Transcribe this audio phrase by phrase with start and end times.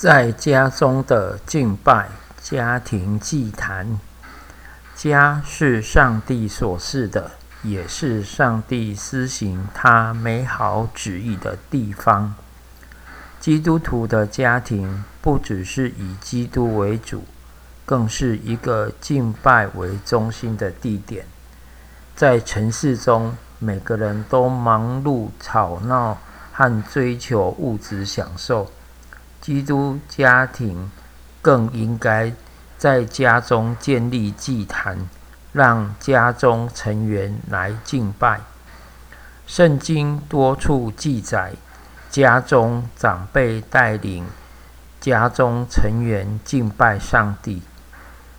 [0.00, 2.08] 在家中的敬拜，
[2.40, 4.00] 家庭祭坛。
[4.96, 12.34] 家是上帝所赐的，也是上帝施行他美好旨意的地方。
[13.38, 17.24] 基督徒的家庭不只是以基督为主，
[17.84, 21.26] 更是一个敬拜为中心的地点。
[22.16, 26.16] 在城市中，每个人都忙碌、吵闹
[26.54, 28.72] 和追求物质享受。
[29.40, 30.90] 基督家庭
[31.40, 32.32] 更应该
[32.76, 35.08] 在家中建立祭坛，
[35.52, 38.40] 让家中成员来敬拜。
[39.46, 41.54] 圣经多处记载，
[42.10, 44.26] 家中长辈带领
[45.00, 47.62] 家中成员敬拜上帝。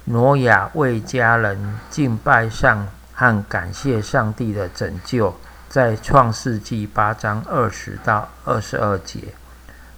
[0.05, 5.35] 挪亚为家人敬拜上和感谢上帝的拯救，
[5.69, 9.33] 在创世纪八章二十到二十二节。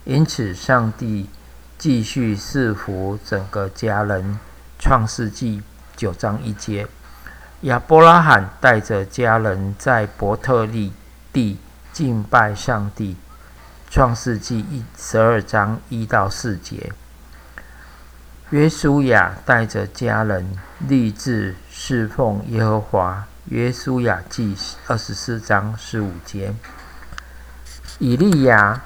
[0.06, 1.30] 因此，上帝
[1.78, 4.38] 继续赐福整个家人。
[4.80, 5.62] 创世纪
[5.96, 6.86] 九章一节，
[7.62, 10.92] 亚伯拉罕带着家人在伯特利
[11.32, 11.58] 地
[11.94, 13.16] 敬拜上帝。
[13.90, 16.92] 创世纪一十二章一到四节，
[18.50, 23.26] 约书亚带着家人立志侍奉耶和华。
[23.46, 26.54] 约书亚记二十四章十五节，
[28.00, 28.82] 以利亚。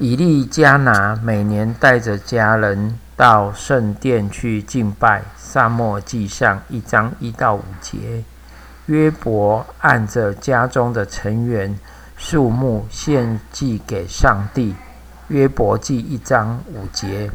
[0.00, 5.24] 以利加拿每年带着家人到圣殿去敬拜。
[5.36, 8.22] 沙漠记上一章一到五节。
[8.86, 11.76] 约伯按着家中的成员
[12.16, 14.76] 数目献祭给上帝。
[15.26, 17.32] 约伯记一章五节。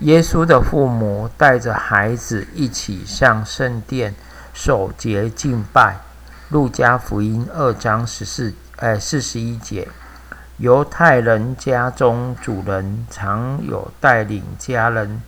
[0.00, 4.16] 耶稣的父母带着孩子一起上圣殿
[4.52, 5.98] 守节敬拜。
[6.48, 9.86] 路加福音二章十四哎四十一节。
[10.60, 15.22] 犹太人家中主人常有带领家人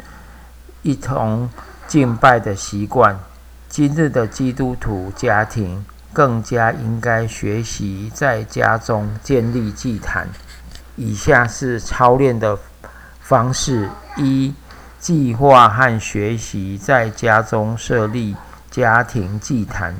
[0.82, 1.48] 一同
[1.88, 3.18] 敬拜的习惯。
[3.66, 10.28] 今日的基督徒家庭更加应该学习在家中建立祭坛。
[10.96, 12.58] 以下是操练的
[13.22, 13.88] 方式：
[14.18, 14.54] 一、
[14.98, 18.36] 计划和学习在家中设立
[18.70, 19.94] 家庭祭坛，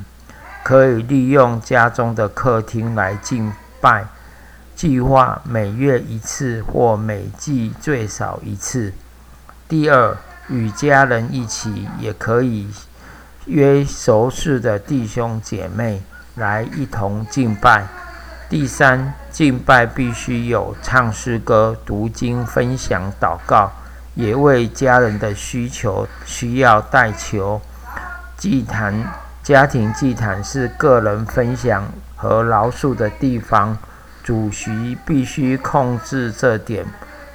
[0.61, 3.51] 可以利用家中的客厅来敬
[3.81, 4.05] 拜。
[4.75, 8.93] 计划每月一次或每季最少一次。
[9.67, 10.17] 第二，
[10.49, 12.67] 与家人一起，也可以
[13.45, 16.01] 约熟识的弟兄姐妹
[16.35, 17.87] 来一同敬拜。
[18.49, 23.71] 第三，敬拜必须有唱诗歌、读经、分享、祷告，
[24.15, 27.61] 也为家人的需求需要代求。
[28.37, 33.77] 祭坛、家庭祭坛是个人分享和饶恕的地方。
[34.23, 36.85] 主席必须控制这点，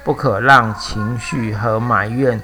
[0.03, 2.41] 不可让情绪和埋怨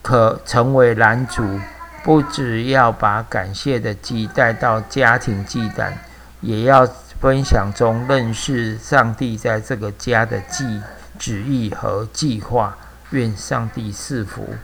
[0.00, 1.60] 可成为拦阻。
[2.02, 5.96] 不只要把感谢的祭带到家庭祭坛，
[6.40, 6.84] 也要
[7.20, 10.82] 分享中认识上帝在这个家的祭
[11.18, 12.76] 旨意和计划。
[13.10, 14.54] 愿上帝赐福。